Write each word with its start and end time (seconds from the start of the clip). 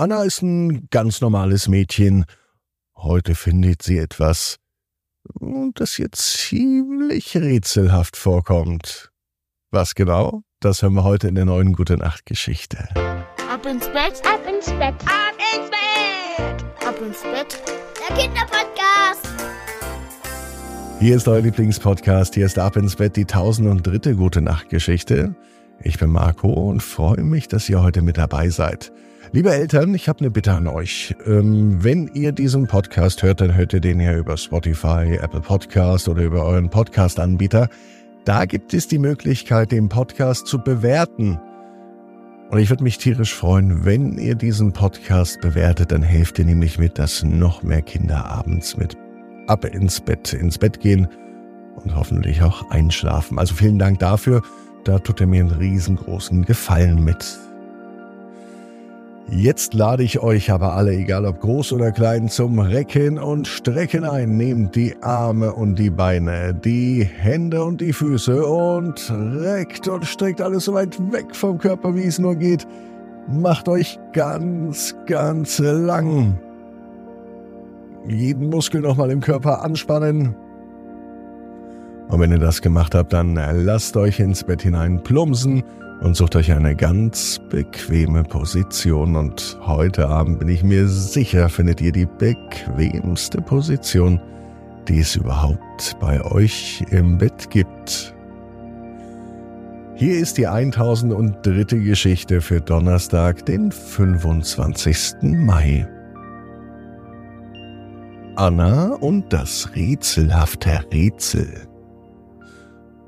Anna 0.00 0.22
ist 0.22 0.40
ein 0.40 0.88
ganz 0.88 1.20
normales 1.20 1.68
Mädchen. 1.68 2.24
Heute 2.96 3.34
findet 3.34 3.82
sie 3.82 3.98
etwas, 3.98 4.56
das 5.74 5.98
ihr 5.98 6.10
ziemlich 6.12 7.36
rätselhaft 7.36 8.16
vorkommt. 8.16 9.10
Was 9.70 9.94
genau? 9.94 10.40
Das 10.58 10.80
hören 10.80 10.94
wir 10.94 11.04
heute 11.04 11.28
in 11.28 11.34
der 11.34 11.44
neuen 11.44 11.74
Gute 11.74 11.98
Nacht 11.98 12.24
Geschichte. 12.24 12.88
Ab 12.96 13.66
ins 13.66 13.88
Bett, 13.88 14.22
ab 14.24 14.40
ins 14.48 14.70
Bett, 14.70 14.94
ab 15.04 15.36
ins 15.54 15.68
Bett, 15.68 16.64
ab 16.88 16.96
ins 17.02 17.20
Bett. 17.20 17.62
Der 18.08 18.16
Kinderpodcast. 18.16 19.28
Hier 20.98 21.16
ist 21.16 21.28
euer 21.28 21.42
Lieblingspodcast. 21.42 22.36
Hier 22.36 22.46
ist 22.46 22.58
Ab 22.58 22.76
ins 22.76 22.96
Bett 22.96 23.16
die 23.16 23.26
tausend 23.26 23.68
und 23.68 23.86
dritte 23.86 24.16
Gute 24.16 24.40
Nacht 24.40 24.70
Geschichte. 24.70 25.36
Ich 25.82 25.98
bin 25.98 26.08
Marco 26.08 26.48
und 26.48 26.82
freue 26.82 27.22
mich, 27.22 27.48
dass 27.48 27.68
ihr 27.68 27.82
heute 27.82 28.00
mit 28.00 28.16
dabei 28.16 28.48
seid. 28.48 28.92
Liebe 29.32 29.52
Eltern, 29.52 29.94
ich 29.94 30.08
habe 30.08 30.18
eine 30.18 30.30
Bitte 30.32 30.52
an 30.54 30.66
euch. 30.66 31.14
Ähm, 31.24 31.84
wenn 31.84 32.10
ihr 32.14 32.32
diesen 32.32 32.66
Podcast 32.66 33.22
hört, 33.22 33.40
dann 33.40 33.54
hört 33.54 33.72
ihr 33.72 33.78
den 33.80 34.00
ja 34.00 34.16
über 34.16 34.36
Spotify, 34.36 35.20
Apple 35.22 35.40
Podcast 35.40 36.08
oder 36.08 36.24
über 36.24 36.44
euren 36.44 36.68
Podcast-Anbieter. 36.68 37.68
Da 38.24 38.44
gibt 38.44 38.74
es 38.74 38.88
die 38.88 38.98
Möglichkeit, 38.98 39.70
den 39.70 39.88
Podcast 39.88 40.48
zu 40.48 40.58
bewerten. 40.58 41.38
Und 42.50 42.58
ich 42.58 42.70
würde 42.70 42.82
mich 42.82 42.98
tierisch 42.98 43.32
freuen, 43.32 43.84
wenn 43.84 44.18
ihr 44.18 44.34
diesen 44.34 44.72
Podcast 44.72 45.40
bewertet, 45.40 45.92
dann 45.92 46.02
helft 46.02 46.40
ihr 46.40 46.44
nämlich 46.44 46.80
mit, 46.80 46.98
dass 46.98 47.22
noch 47.22 47.62
mehr 47.62 47.82
Kinder 47.82 48.24
abends 48.24 48.76
mit 48.76 48.96
ab 49.46 49.64
ins 49.64 50.00
Bett, 50.00 50.32
ins 50.32 50.58
Bett 50.58 50.80
gehen 50.80 51.06
und 51.76 51.94
hoffentlich 51.94 52.42
auch 52.42 52.68
einschlafen. 52.70 53.38
Also 53.38 53.54
vielen 53.54 53.78
Dank 53.78 54.00
dafür. 54.00 54.42
Da 54.82 54.98
tut 54.98 55.20
er 55.20 55.28
mir 55.28 55.44
einen 55.44 55.52
riesengroßen 55.52 56.44
Gefallen 56.44 57.04
mit. 57.04 57.38
Jetzt 59.32 59.74
lade 59.74 60.02
ich 60.02 60.18
euch 60.18 60.50
aber 60.50 60.74
alle, 60.74 60.92
egal 60.92 61.24
ob 61.24 61.40
groß 61.40 61.72
oder 61.72 61.92
klein, 61.92 62.28
zum 62.28 62.58
Recken 62.58 63.16
und 63.16 63.46
Strecken 63.46 64.04
ein. 64.04 64.36
Nehmt 64.36 64.74
die 64.74 64.96
Arme 65.02 65.52
und 65.52 65.78
die 65.78 65.90
Beine, 65.90 66.52
die 66.52 67.04
Hände 67.04 67.62
und 67.62 67.80
die 67.80 67.92
Füße 67.92 68.44
und 68.44 69.12
reckt 69.40 69.86
und 69.86 70.04
streckt 70.04 70.40
alles 70.40 70.64
so 70.64 70.74
weit 70.74 70.98
weg 71.12 71.36
vom 71.36 71.58
Körper, 71.58 71.94
wie 71.94 72.06
es 72.06 72.18
nur 72.18 72.34
geht. 72.34 72.66
Macht 73.28 73.68
euch 73.68 74.00
ganz, 74.12 74.96
ganz 75.06 75.60
lang. 75.60 76.36
Jeden 78.08 78.50
Muskel 78.50 78.80
nochmal 78.80 79.12
im 79.12 79.20
Körper 79.20 79.62
anspannen. 79.62 80.34
Und 82.08 82.18
wenn 82.18 82.32
ihr 82.32 82.40
das 82.40 82.62
gemacht 82.62 82.96
habt, 82.96 83.12
dann 83.12 83.36
lasst 83.64 83.96
euch 83.96 84.18
ins 84.18 84.42
Bett 84.42 84.62
hinein 84.62 85.00
plumpsen 85.04 85.62
und 86.00 86.16
sucht 86.16 86.36
euch 86.36 86.52
eine 86.52 86.74
ganz 86.74 87.40
bequeme 87.50 88.24
Position. 88.24 89.16
Und 89.16 89.58
heute 89.66 90.08
Abend 90.08 90.38
bin 90.38 90.48
ich 90.48 90.62
mir 90.62 90.88
sicher, 90.88 91.48
findet 91.48 91.80
ihr 91.80 91.92
die 91.92 92.06
bequemste 92.06 93.40
Position, 93.40 94.20
die 94.88 95.00
es 95.00 95.16
überhaupt 95.16 95.96
bei 96.00 96.22
euch 96.24 96.84
im 96.90 97.18
Bett 97.18 97.50
gibt. 97.50 98.14
Hier 99.94 100.18
ist 100.18 100.38
die 100.38 100.46
1003. 100.46 101.76
Geschichte 101.78 102.40
für 102.40 102.60
Donnerstag, 102.60 103.44
den 103.44 103.70
25. 103.70 105.16
Mai. 105.22 105.86
Anna 108.36 108.94
und 108.94 109.30
das 109.30 109.68
rätselhafte 109.76 110.80
Rätsel. 110.90 111.68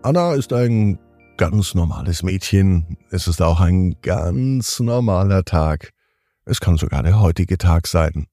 Anna 0.02 0.34
ist 0.34 0.52
ein 0.52 0.98
ganz 1.42 1.74
normales 1.74 2.22
Mädchen. 2.22 2.98
Es 3.10 3.26
ist 3.26 3.42
auch 3.42 3.58
ein 3.58 3.96
ganz 4.00 4.78
normaler 4.78 5.42
Tag. 5.42 5.90
Es 6.44 6.60
kann 6.60 6.76
sogar 6.76 7.02
der 7.02 7.18
heutige 7.18 7.58
Tag 7.58 7.88
sein. 7.88 8.28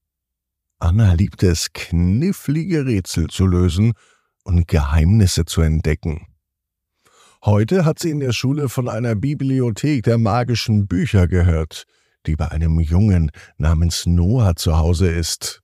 Anna 0.77 1.13
liebt 1.13 1.41
es, 1.41 1.73
knifflige 1.73 2.85
Rätsel 2.85 3.25
zu 3.25 3.47
lösen 3.47 3.93
und 4.43 4.67
Geheimnisse 4.67 5.45
zu 5.45 5.61
entdecken. 5.61 6.27
Heute 7.43 7.83
hat 7.83 7.97
sie 7.97 8.11
in 8.11 8.19
der 8.19 8.31
Schule 8.31 8.69
von 8.69 8.87
einer 8.87 9.15
Bibliothek 9.15 10.03
der 10.03 10.19
magischen 10.19 10.85
Bücher 10.85 11.27
gehört, 11.27 11.85
die 12.27 12.35
bei 12.35 12.49
einem 12.49 12.79
Jungen 12.79 13.31
namens 13.57 14.05
Noah 14.05 14.55
zu 14.55 14.77
Hause 14.77 15.09
ist. 15.09 15.63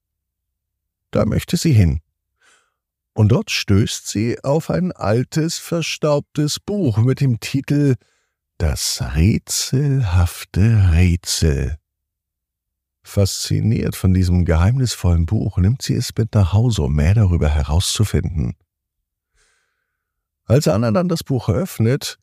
Da 1.12 1.28
möchte 1.28 1.58
sie 1.58 1.74
hin 1.74 2.02
und 3.16 3.30
dort 3.30 3.50
stößt 3.50 4.08
sie 4.08 4.44
auf 4.44 4.70
ein 4.70 4.92
altes, 4.92 5.58
verstaubtes 5.58 6.60
Buch 6.60 6.98
mit 6.98 7.22
dem 7.22 7.40
Titel 7.40 7.96
Das 8.58 9.02
rätselhafte 9.16 10.92
Rätsel. 10.92 11.78
Fasziniert 13.04 13.96
von 13.96 14.14
diesem 14.14 14.44
geheimnisvollen 14.44 15.26
Buch 15.26 15.58
nimmt 15.58 15.82
sie 15.82 15.96
es 15.96 16.12
mit 16.18 16.36
nach 16.36 16.54
Hause, 16.54 16.84
um 16.84 16.96
mehr 16.96 17.14
darüber 17.14 17.48
herauszufinden. 17.48 18.56
Als 20.44 20.68
Anna 20.68 20.92
dann 20.92 21.08
das 21.08 21.24
Buch 21.24 21.48
öffnet, 21.48 22.20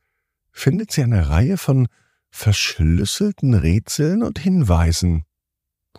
findet 0.52 0.92
sie 0.92 1.02
eine 1.02 1.30
Reihe 1.30 1.56
von 1.56 1.88
verschlüsselten 2.30 3.54
Rätseln 3.54 4.22
und 4.22 4.38
Hinweisen 4.38 5.24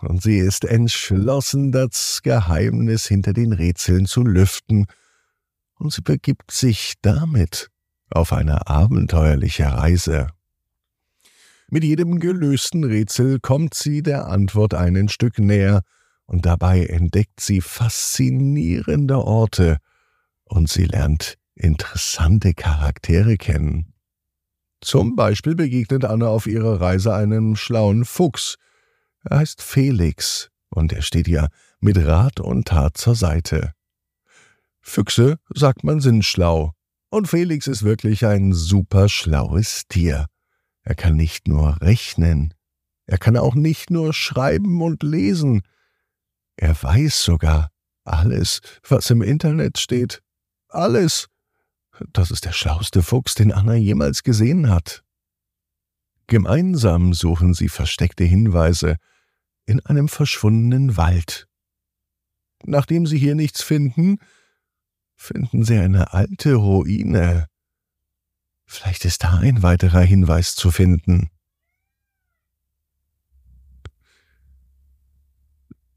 und 0.02 0.22
sie 0.22 0.38
ist 0.38 0.64
entschlossen, 0.64 1.72
das 1.72 2.20
Geheimnis 2.22 3.06
hinter 3.06 3.32
den 3.32 3.52
Rätseln 3.52 4.06
zu 4.06 4.22
lüften, 4.22 4.86
und 5.76 5.92
sie 5.92 6.02
begibt 6.02 6.50
sich 6.50 6.94
damit 7.02 7.70
auf 8.10 8.32
eine 8.32 8.68
abenteuerliche 8.68 9.64
Reise. 9.64 10.28
Mit 11.68 11.84
jedem 11.84 12.20
gelösten 12.20 12.84
Rätsel 12.84 13.40
kommt 13.40 13.74
sie 13.74 14.02
der 14.02 14.26
Antwort 14.26 14.74
ein 14.74 15.08
Stück 15.08 15.38
näher, 15.38 15.82
und 16.26 16.46
dabei 16.46 16.86
entdeckt 16.86 17.40
sie 17.40 17.60
faszinierende 17.60 19.18
Orte, 19.18 19.78
und 20.44 20.68
sie 20.68 20.84
lernt 20.84 21.36
interessante 21.54 22.54
Charaktere 22.54 23.36
kennen. 23.36 23.92
Zum 24.80 25.16
Beispiel 25.16 25.54
begegnet 25.54 26.04
Anne 26.04 26.28
auf 26.28 26.46
ihrer 26.46 26.80
Reise 26.80 27.14
einem 27.14 27.56
schlauen 27.56 28.04
Fuchs, 28.04 28.56
er 29.24 29.38
heißt 29.38 29.62
Felix 29.62 30.50
und 30.70 30.92
er 30.92 31.02
steht 31.02 31.28
ihr 31.28 31.48
mit 31.80 31.98
Rat 31.98 32.40
und 32.40 32.68
Tat 32.68 32.96
zur 32.96 33.14
Seite. 33.14 33.72
Füchse, 34.80 35.38
sagt 35.54 35.84
man, 35.84 36.00
sind 36.00 36.24
schlau. 36.24 36.72
Und 37.10 37.28
Felix 37.28 37.66
ist 37.66 37.82
wirklich 37.82 38.26
ein 38.26 38.52
super 38.52 39.08
schlaues 39.08 39.84
Tier. 39.88 40.26
Er 40.82 40.94
kann 40.94 41.16
nicht 41.16 41.48
nur 41.48 41.80
rechnen, 41.80 42.52
er 43.06 43.18
kann 43.18 43.36
auch 43.36 43.54
nicht 43.54 43.90
nur 43.90 44.12
schreiben 44.12 44.82
und 44.82 45.02
lesen, 45.02 45.62
er 46.56 46.80
weiß 46.82 47.22
sogar 47.22 47.70
alles, 48.04 48.60
was 48.88 49.10
im 49.10 49.22
Internet 49.22 49.78
steht. 49.78 50.22
Alles. 50.68 51.28
Das 52.12 52.30
ist 52.30 52.44
der 52.44 52.52
schlauste 52.52 53.02
Fuchs, 53.02 53.34
den 53.34 53.52
Anna 53.52 53.74
jemals 53.74 54.22
gesehen 54.22 54.70
hat. 54.70 55.02
Gemeinsam 56.26 57.12
suchen 57.12 57.54
sie 57.54 57.68
versteckte 57.68 58.24
Hinweise, 58.24 58.96
in 59.66 59.80
einem 59.80 60.08
verschwundenen 60.08 60.96
Wald. 60.96 61.48
Nachdem 62.64 63.06
sie 63.06 63.18
hier 63.18 63.34
nichts 63.34 63.62
finden, 63.62 64.18
finden 65.16 65.64
sie 65.64 65.78
eine 65.78 66.12
alte 66.12 66.54
Ruine. 66.54 67.46
Vielleicht 68.66 69.04
ist 69.04 69.24
da 69.24 69.38
ein 69.38 69.62
weiterer 69.62 70.00
Hinweis 70.00 70.54
zu 70.54 70.70
finden. 70.70 71.30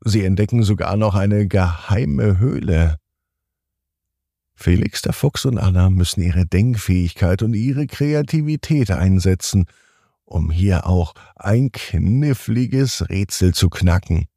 Sie 0.02 0.24
entdecken 0.24 0.64
sogar 0.64 0.96
noch 0.96 1.16
eine 1.16 1.48
geheime 1.48 2.38
Höhle. 2.40 2.98
Felix 4.56 5.02
der 5.02 5.14
Fuchs 5.14 5.46
und 5.46 5.58
Anna 5.58 5.90
müssen 5.90 6.22
ihre 6.22 6.46
Denkfähigkeit 6.46 7.42
und 7.44 7.54
ihre 7.54 7.88
Kreativität 7.88 8.92
einsetzen, 8.92 9.66
um 10.28 10.52
hier 10.52 10.86
auch 10.86 11.14
ein 11.36 11.72
kniffliges 11.72 13.10
Rätsel 13.10 13.54
zu 13.54 13.70
knacken. 13.70 14.28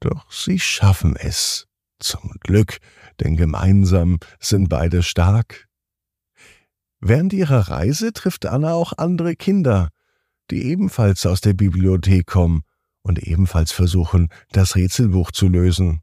Doch 0.00 0.30
sie 0.30 0.58
schaffen 0.58 1.16
es. 1.16 1.66
Zum 1.98 2.30
Glück, 2.40 2.78
denn 3.18 3.36
gemeinsam 3.36 4.18
sind 4.38 4.68
beide 4.68 5.02
stark. 5.02 5.66
Während 7.00 7.32
ihrer 7.32 7.68
Reise 7.68 8.12
trifft 8.12 8.46
Anna 8.46 8.72
auch 8.72 8.92
andere 8.96 9.34
Kinder, 9.34 9.88
die 10.50 10.64
ebenfalls 10.64 11.26
aus 11.26 11.40
der 11.40 11.54
Bibliothek 11.54 12.26
kommen 12.26 12.62
und 13.02 13.18
ebenfalls 13.18 13.72
versuchen, 13.72 14.28
das 14.52 14.76
Rätselbuch 14.76 15.32
zu 15.32 15.48
lösen. 15.48 16.02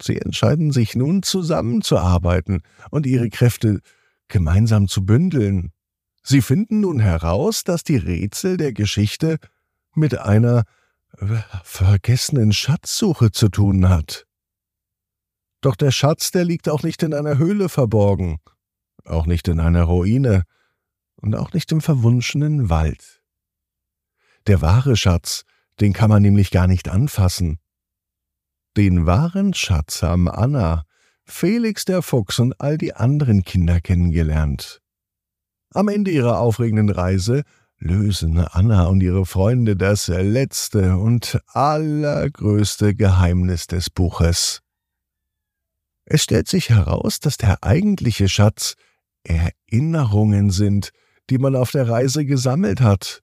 Sie 0.00 0.18
entscheiden 0.18 0.70
sich 0.70 0.94
nun 0.94 1.24
zusammenzuarbeiten 1.24 2.62
und 2.90 3.06
ihre 3.06 3.28
Kräfte 3.28 3.80
gemeinsam 4.28 4.86
zu 4.86 5.04
bündeln. 5.04 5.72
Sie 6.30 6.42
finden 6.42 6.80
nun 6.80 7.00
heraus, 7.00 7.64
dass 7.64 7.84
die 7.84 7.96
Rätsel 7.96 8.58
der 8.58 8.74
Geschichte 8.74 9.38
mit 9.94 10.18
einer 10.18 10.64
äh, 11.16 11.38
vergessenen 11.64 12.52
Schatzsuche 12.52 13.30
zu 13.30 13.48
tun 13.48 13.88
hat. 13.88 14.26
Doch 15.62 15.74
der 15.74 15.90
Schatz, 15.90 16.30
der 16.30 16.44
liegt 16.44 16.68
auch 16.68 16.82
nicht 16.82 17.02
in 17.02 17.14
einer 17.14 17.38
Höhle 17.38 17.70
verborgen, 17.70 18.40
auch 19.06 19.24
nicht 19.24 19.48
in 19.48 19.58
einer 19.58 19.84
Ruine 19.84 20.42
und 21.16 21.34
auch 21.34 21.54
nicht 21.54 21.72
im 21.72 21.80
verwunschenen 21.80 22.68
Wald. 22.68 23.22
Der 24.48 24.60
wahre 24.60 24.98
Schatz, 24.98 25.44
den 25.80 25.94
kann 25.94 26.10
man 26.10 26.20
nämlich 26.20 26.50
gar 26.50 26.66
nicht 26.66 26.90
anfassen. 26.90 27.58
Den 28.76 29.06
wahren 29.06 29.54
Schatz 29.54 30.02
haben 30.02 30.28
Anna, 30.28 30.84
Felix 31.24 31.86
der 31.86 32.02
Fuchs 32.02 32.38
und 32.38 32.60
all 32.60 32.76
die 32.76 32.92
anderen 32.92 33.44
Kinder 33.44 33.80
kennengelernt. 33.80 34.82
Am 35.74 35.88
Ende 35.88 36.10
ihrer 36.10 36.38
aufregenden 36.38 36.88
Reise 36.88 37.42
lösen 37.78 38.38
Anna 38.38 38.86
und 38.86 39.02
ihre 39.02 39.26
Freunde 39.26 39.76
das 39.76 40.08
letzte 40.08 40.96
und 40.96 41.40
allergrößte 41.48 42.94
Geheimnis 42.94 43.66
des 43.66 43.90
Buches. 43.90 44.62
Es 46.04 46.22
stellt 46.22 46.48
sich 46.48 46.70
heraus, 46.70 47.20
dass 47.20 47.36
der 47.36 47.62
eigentliche 47.62 48.28
Schatz 48.28 48.74
Erinnerungen 49.24 50.50
sind, 50.50 50.90
die 51.28 51.38
man 51.38 51.54
auf 51.54 51.70
der 51.70 51.88
Reise 51.88 52.24
gesammelt 52.24 52.80
hat. 52.80 53.22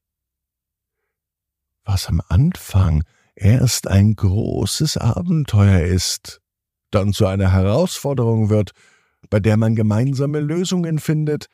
Was 1.83 2.07
am 2.07 2.21
Anfang 2.29 3.03
erst 3.33 3.87
ein 3.87 4.15
großes 4.15 4.97
Abenteuer 4.97 5.81
ist, 5.81 6.41
dann 6.91 7.11
zu 7.11 7.25
einer 7.25 7.51
Herausforderung 7.51 8.49
wird, 8.49 8.71
bei 9.31 9.39
der 9.39 9.57
man 9.57 9.75
gemeinsame 9.75 10.39
Lösungen 10.39 10.99
findet, 10.99 11.47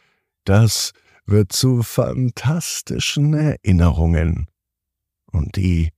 das 0.45 0.91
wird 1.25 1.51
zu 1.51 1.83
fantastischen 1.83 3.33
Erinnerungen. 3.33 4.47
Und 5.31 5.55
die 5.55 5.89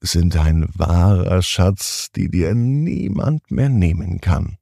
sind 0.00 0.36
ein 0.36 0.66
wahrer 0.74 1.42
Schatz, 1.42 2.10
die 2.14 2.30
dir 2.30 2.54
niemand 2.54 3.50
mehr 3.50 3.68
nehmen 3.68 4.20
kann. 4.20 4.56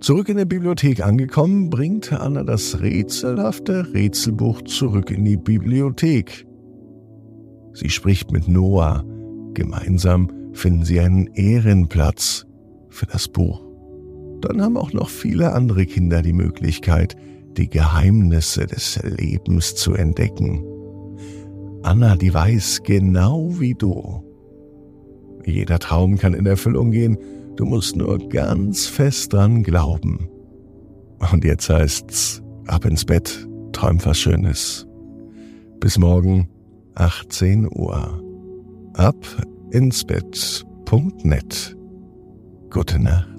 Zurück 0.00 0.28
in 0.28 0.36
der 0.36 0.46
Bibliothek 0.46 1.00
angekommen, 1.00 1.70
bringt 1.70 2.12
Anna 2.12 2.42
das 2.42 2.80
rätselhafte 2.80 3.94
Rätselbuch 3.94 4.62
zurück 4.62 5.12
in 5.12 5.24
die 5.24 5.36
Bibliothek. 5.36 6.44
Sie 7.72 7.88
spricht 7.88 8.32
mit 8.32 8.48
Noah. 8.48 9.04
Gemeinsam 9.54 10.28
finden 10.54 10.84
sie 10.84 10.98
einen 10.98 11.28
Ehrenplatz 11.34 12.46
für 12.90 13.06
das 13.06 13.28
Buch. 13.28 13.61
Dann 14.42 14.60
haben 14.60 14.76
auch 14.76 14.92
noch 14.92 15.08
viele 15.08 15.52
andere 15.52 15.86
Kinder 15.86 16.22
die 16.22 16.32
Möglichkeit, 16.32 17.16
die 17.56 17.68
Geheimnisse 17.68 18.66
des 18.66 19.00
Lebens 19.02 19.74
zu 19.74 19.94
entdecken. 19.94 20.64
Anna, 21.82 22.16
die 22.16 22.32
weiß 22.32 22.82
genau 22.84 23.58
wie 23.58 23.74
du. 23.74 24.22
Jeder 25.44 25.78
Traum 25.78 26.18
kann 26.18 26.34
in 26.34 26.46
Erfüllung 26.46 26.92
gehen, 26.92 27.18
Du 27.56 27.66
musst 27.66 27.96
nur 27.96 28.18
ganz 28.28 28.86
fest 28.86 29.32
dran 29.32 29.62
glauben. 29.62 30.28
Und 31.32 31.44
jetzt 31.44 31.68
heißt's, 31.68 32.42
ab 32.66 32.84
ins 32.84 33.04
Bett, 33.04 33.46
träum 33.72 33.98
was 34.04 34.18
Schönes. 34.18 34.86
Bis 35.78 35.98
morgen, 35.98 36.48
18 36.94 37.68
Uhr. 37.70 38.22
Ab 38.94 39.16
ins 39.70 40.04
Bett.net. 40.04 41.76
Gute 42.70 42.98
Nacht. 42.98 43.31